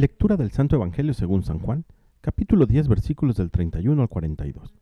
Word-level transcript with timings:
Lectura 0.00 0.38
del 0.38 0.50
Santo 0.50 0.76
Evangelio 0.76 1.12
según 1.12 1.42
San 1.42 1.58
Juan, 1.58 1.84
capítulo 2.22 2.64
10, 2.64 2.88
versículos 2.88 3.36
del 3.36 3.50
31 3.50 4.00
al 4.00 4.08
42. 4.08 4.74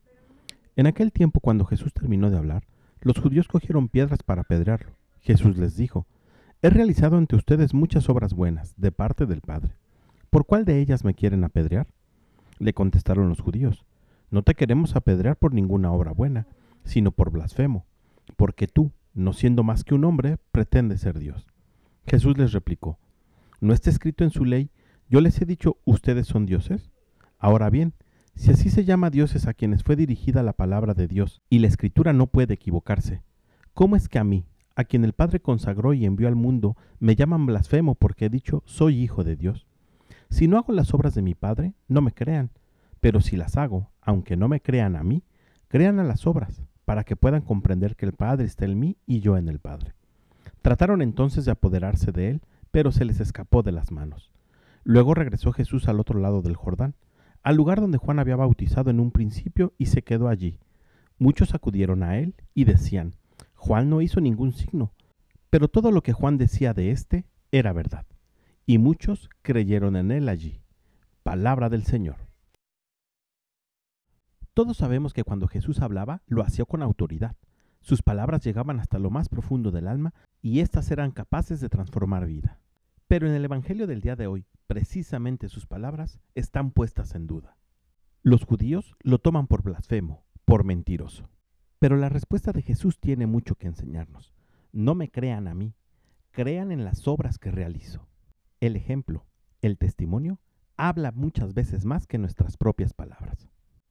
En 0.77 0.87
aquel 0.87 1.11
tiempo, 1.11 1.41
cuando 1.41 1.65
Jesús 1.65 1.93
terminó 1.93 2.31
de 2.31 2.37
hablar, 2.37 2.69
los 3.01 3.19
judíos 3.19 3.49
cogieron 3.49 3.89
piedras 3.89 4.23
para 4.23 4.43
apedrearlo. 4.43 4.93
Jesús 5.19 5.57
les 5.59 5.77
dijo, 5.77 6.07
He 6.63 6.71
realizado 6.71 7.17
ante 7.17 7.35
ustedes 7.35 7.75
muchas 7.75 8.09
obras 8.09 8.33
buenas, 8.33 8.75
de 8.77 8.93
parte 8.93 9.27
del 9.27 9.41
Padre. 9.41 9.75
¿Por 10.31 10.47
cuál 10.47 10.65
de 10.65 10.79
ellas 10.79 11.03
me 11.03 11.15
quieren 11.15 11.43
apedrear? 11.43 11.89
Le 12.61 12.73
contestaron 12.73 13.29
los 13.29 13.41
judíos, 13.41 13.85
No 14.31 14.45
te 14.45 14.55
queremos 14.55 14.95
apedrear 14.95 15.37
por 15.37 15.53
ninguna 15.53 15.91
obra 15.91 16.13
buena, 16.13 16.47
sino 16.85 17.11
por 17.11 17.33
blasfemo, 17.33 17.87
porque 18.37 18.69
tú, 18.69 18.93
no 19.15 19.33
siendo 19.33 19.65
más 19.65 19.83
que 19.83 19.97
un 19.97 20.05
hombre, 20.05 20.39
pretendes 20.53 21.01
ser 21.01 21.19
Dios. 21.19 21.49
Jesús 22.07 22.39
les 22.39 22.53
replicó, 22.53 23.01
¿no 23.61 23.73
está 23.73 23.91
escrito 23.91 24.23
en 24.23 24.31
su 24.31 24.45
ley, 24.45 24.71
yo 25.09 25.21
les 25.21 25.41
he 25.41 25.47
dicho, 25.47 25.79
ustedes 25.85 26.27
son 26.27 26.45
dioses? 26.45 26.91
Ahora 27.39 27.71
bien, 27.71 27.95
si 28.35 28.51
así 28.51 28.69
se 28.69 28.85
llama 28.85 29.11
dioses 29.11 29.47
a 29.47 29.55
quienes 29.55 29.83
fue 29.83 29.97
dirigida 29.97 30.43
la 30.43 30.53
palabra 30.53 30.95
de 30.95 31.09
Dios, 31.09 31.41
y 31.49 31.61
la 31.61 31.67
escritura 31.67 32.13
no 32.13 32.27
puede 32.27 32.55
equivocarse, 32.55 33.23
¿cómo 33.73 33.97
es 33.97 34.09
que 34.09 34.19
a 34.19 34.25
mí, 34.25 34.45
a 34.77 34.85
quien 34.85 35.05
el 35.05 35.13
Padre 35.13 35.41
consagró 35.41 35.95
y 35.95 36.05
envió 36.05 36.29
al 36.29 36.37
mundo, 36.37 36.77
me 37.01 37.17
llaman 37.17 37.47
blasfemo 37.47 37.95
porque 37.95 38.27
he 38.27 38.29
dicho, 38.29 38.63
soy 38.67 39.03
hijo 39.03 39.25
de 39.25 39.37
Dios? 39.37 39.67
Si 40.31 40.47
no 40.47 40.59
hago 40.59 40.73
las 40.73 40.93
obras 40.93 41.15
de 41.15 41.23
mi 41.23 41.35
Padre, 41.35 41.73
no 41.89 42.03
me 42.03 42.13
crean, 42.13 42.51
pero 43.01 43.21
si 43.21 43.37
las 43.37 43.57
hago, 43.57 43.91
aunque 44.03 44.37
no 44.37 44.47
me 44.47 44.61
crean 44.61 44.95
a 44.95 45.03
mí, 45.03 45.25
crean 45.69 45.99
a 46.01 46.05
las 46.05 46.27
obras, 46.27 46.63
para 46.85 47.05
que 47.05 47.17
puedan 47.17 47.43
comprender 47.43 47.97
que 47.97 48.07
el 48.07 48.13
Padre 48.13 48.45
está 48.45 48.67
en 48.67 48.79
mí 48.79 48.97
y 49.07 49.21
yo 49.21 49.37
en 49.37 49.49
el 49.49 49.59
Padre. 49.59 49.95
Trataron 50.63 51.03
entonces 51.03 51.45
de 51.45 51.53
apoderarse 51.53 52.13
de 52.13 52.31
él, 52.31 52.43
pero 52.71 52.93
se 52.93 53.05
les 53.05 53.21
escapó 53.21 53.63
de 53.63 53.73
las 53.73 53.91
manos. 53.91 54.31
Luego 54.89 55.13
regresó 55.13 55.53
Jesús 55.53 55.87
al 55.87 56.01
otro 56.01 56.19
lado 56.19 56.41
del 56.41 56.57
Jordán, 56.57 56.95
al 57.43 57.57
lugar 57.57 57.79
donde 57.79 57.99
Juan 57.99 58.19
había 58.19 58.37
bautizado 58.37 58.89
en 58.89 59.01
un 59.01 59.11
principio, 59.11 59.75
y 59.77 59.85
se 59.85 60.01
quedó 60.01 60.29
allí. 60.29 60.61
Muchos 61.19 61.55
acudieron 61.55 62.03
a 62.03 62.17
él 62.17 62.35
y 62.55 62.65
decían, 62.65 63.15
Juan 63.55 63.91
no 63.91 64.01
hizo 64.01 64.23
ningún 64.23 64.53
signo, 64.53 64.95
pero 65.51 65.69
todo 65.69 65.91
lo 65.91 66.03
que 66.03 66.15
Juan 66.15 66.39
decía 66.39 66.73
de 66.73 66.91
éste 66.91 67.27
era 67.53 67.75
verdad. 67.75 68.07
Y 68.65 68.79
muchos 68.79 69.29
creyeron 69.43 69.95
en 69.95 70.11
él 70.11 70.27
allí. 70.27 70.63
Palabra 71.23 71.69
del 71.69 71.85
Señor. 71.85 72.17
Todos 74.55 74.79
sabemos 74.79 75.13
que 75.13 75.23
cuando 75.23 75.49
Jesús 75.49 75.83
hablaba, 75.83 76.23
lo 76.27 76.43
hacía 76.43 76.65
con 76.65 76.83
autoridad. 76.83 77.37
Sus 77.83 78.01
palabras 78.01 78.43
llegaban 78.43 78.81
hasta 78.81 78.99
lo 78.99 79.11
más 79.11 79.29
profundo 79.29 79.71
del 79.71 79.87
alma 79.87 80.15
y 80.41 80.61
éstas 80.61 80.91
eran 80.91 81.11
capaces 81.11 81.61
de 81.61 81.69
transformar 81.69 82.25
vida. 82.25 82.59
Pero 83.07 83.29
en 83.29 83.35
el 83.35 83.45
Evangelio 83.45 83.87
del 83.87 84.01
día 84.01 84.17
de 84.17 84.27
hoy, 84.27 84.47
precisamente 84.69 85.49
sus 85.49 85.67
palabras 85.67 86.21
están 86.37 86.71
puestas 86.71 87.15
en 87.15 87.27
duda. 87.27 87.57
Los 88.23 88.45
judíos 88.45 88.95
lo 89.01 89.19
toman 89.19 89.47
por 89.47 89.63
blasfemo, 89.63 90.27
por 90.45 90.63
mentiroso. 90.63 91.31
Pero 91.79 91.97
la 91.97 92.11
respuesta 92.11 92.53
de 92.53 92.63
Jesús 92.63 93.01
tiene 93.01 93.27
mucho 93.27 93.55
que 93.55 93.67
enseñarnos. 93.67 94.35
No 94.71 94.95
me 94.95 95.11
crean 95.11 95.49
a 95.49 95.55
mí, 95.55 95.75
crean 96.33 96.71
en 96.71 96.85
las 96.85 97.09
obras 97.09 97.39
que 97.39 97.51
realizo. 97.51 98.07
El 98.61 98.77
ejemplo, 98.77 99.27
el 99.63 99.79
testimonio, 99.79 100.39
habla 100.77 101.13
muchas 101.13 101.55
veces 101.55 101.87
más 101.87 102.07
que 102.07 102.19
nuestras 102.19 102.59
propias 102.59 102.93
palabras. 102.93 103.49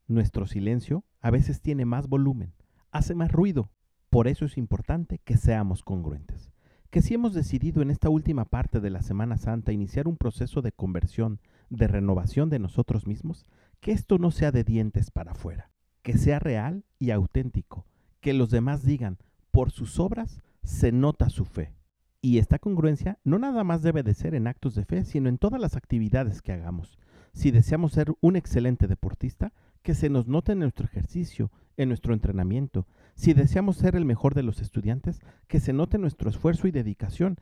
Nuestro 0.08 0.45
silencio 0.45 1.03
a 1.22 1.31
veces 1.31 1.59
tiene 1.59 1.86
más 1.86 2.08
volumen, 2.08 2.53
hace 2.92 3.16
más 3.16 3.31
ruido. 3.31 3.72
Por 4.11 4.28
eso 4.28 4.45
es 4.45 4.58
importante 4.58 5.20
que 5.23 5.38
seamos 5.38 5.81
congruentes. 5.81 6.52
Que 6.89 7.02
si 7.02 7.13
hemos 7.13 7.33
decidido 7.33 7.81
en 7.81 7.91
esta 7.91 8.09
última 8.09 8.45
parte 8.45 8.80
de 8.80 8.89
la 8.89 9.02
Semana 9.02 9.38
Santa 9.38 9.71
iniciar 9.71 10.07
un 10.07 10.17
proceso 10.17 10.61
de 10.61 10.71
conversión, 10.71 11.39
de 11.69 11.88
renovación 11.88 12.49
de 12.49 12.59
nosotros 12.59 13.07
mismos, 13.07 13.45
que 13.80 13.91
esto 13.91 14.17
no 14.17 14.31
sea 14.31 14.52
de 14.52 14.63
dientes 14.63 15.11
para 15.11 15.31
afuera, 15.31 15.69
que 16.02 16.17
sea 16.17 16.39
real 16.39 16.85
y 16.97 17.11
auténtico, 17.11 17.85
que 18.21 18.33
los 18.33 18.49
demás 18.49 18.83
digan, 18.83 19.17
por 19.52 19.71
sus 19.71 19.99
obras 19.99 20.42
se 20.64 20.92
nota 20.92 21.30
su 21.30 21.45
fe. 21.45 21.73
Y 22.21 22.39
esta 22.39 22.59
congruencia 22.59 23.19
no 23.23 23.37
nada 23.37 23.64
más 23.64 23.81
debe 23.81 24.04
de 24.04 24.14
ser 24.14 24.33
en 24.33 24.48
actos 24.48 24.75
de 24.75 24.86
fe, 24.86 25.04
sino 25.04 25.30
en 25.30 25.37
todas 25.37 25.61
las 25.61 25.75
actividades 25.75 26.42
que 26.42 26.52
hagamos. 26.52 26.98
Si 27.33 27.52
deseamos 27.52 27.92
ser 27.92 28.14
un 28.21 28.36
excelente 28.36 28.87
deportista, 28.87 29.54
que 29.83 29.93
se 29.93 30.09
nos 30.09 30.27
note 30.27 30.54
en 30.54 30.59
nuestro 30.59 30.86
ejercicio, 30.86 31.52
en 31.77 31.89
nuestro 31.89 32.14
entrenamiento. 32.14 32.87
Si 33.17 33.33
deseamos 33.33 33.78
ser 33.78 33.95
el 33.95 34.05
mejor 34.05 34.36
de 34.36 34.44
los 34.44 34.61
estudiantes, 34.61 35.22
que 35.48 35.60
se 35.60 35.73
note 35.73 35.98
nuestro 35.98 36.30
esfuerzo 36.30 36.67
y 36.67 36.72
dedicación, 36.72 37.39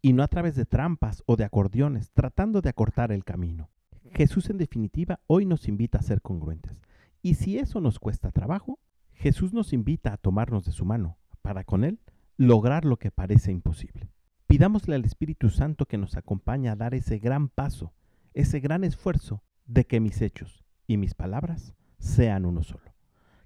y 0.00 0.14
no 0.14 0.22
a 0.22 0.28
través 0.28 0.56
de 0.56 0.64
trampas 0.64 1.22
o 1.26 1.36
de 1.36 1.44
acordeones, 1.44 2.10
tratando 2.12 2.62
de 2.62 2.70
acortar 2.70 3.12
el 3.12 3.24
camino. 3.24 3.68
Jesús 4.14 4.48
en 4.48 4.56
definitiva 4.56 5.20
hoy 5.26 5.44
nos 5.44 5.68
invita 5.68 5.98
a 5.98 6.02
ser 6.02 6.22
congruentes. 6.22 6.80
Y 7.20 7.34
si 7.34 7.58
eso 7.58 7.82
nos 7.82 7.98
cuesta 7.98 8.32
trabajo, 8.32 8.80
Jesús 9.12 9.52
nos 9.52 9.74
invita 9.74 10.14
a 10.14 10.16
tomarnos 10.16 10.64
de 10.64 10.72
su 10.72 10.86
mano, 10.86 11.18
para 11.42 11.62
con 11.62 11.84
Él 11.84 12.00
lograr 12.38 12.86
lo 12.86 12.96
que 12.96 13.10
parece 13.10 13.52
imposible. 13.52 14.08
Pidámosle 14.46 14.94
al 14.94 15.04
Espíritu 15.04 15.50
Santo 15.50 15.84
que 15.84 15.98
nos 15.98 16.16
acompañe 16.16 16.70
a 16.70 16.76
dar 16.76 16.94
ese 16.94 17.18
gran 17.18 17.50
paso, 17.50 17.92
ese 18.32 18.60
gran 18.60 18.82
esfuerzo 18.82 19.42
de 19.66 19.84
que 19.84 20.00
mis 20.00 20.22
hechos 20.22 20.64
y 20.86 20.96
mis 20.96 21.12
palabras 21.12 21.74
sean 21.98 22.46
uno 22.46 22.62
solo. 22.62 22.94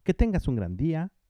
Que 0.04 0.14
tengas 0.14 0.46
un 0.46 0.54
gran 0.54 0.76
día 0.76 1.10